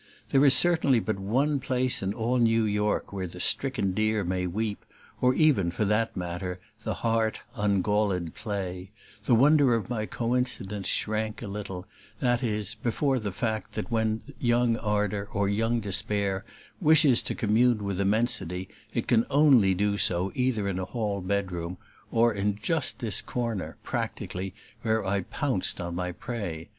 [0.31, 4.47] There is certainly but one place in all New York where the stricken deer may
[4.47, 4.83] weep
[5.21, 8.89] or even, for that matter, the hart ungalled play;
[9.25, 11.85] the wonder of my coincidence shrank a little,
[12.19, 16.45] that is, before the fact that when young ardor or young despair
[16.79, 21.77] wishes to commune with immensity it can ONLY do so either in a hall bedroom
[22.11, 26.69] or in just this corner, practically, where I pounced on my prey.